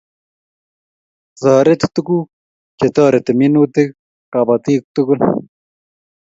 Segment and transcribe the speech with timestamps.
[1.39, 2.27] Toret tukuk
[2.77, 3.89] chetoreti minutik
[4.31, 5.19] kapotik tukul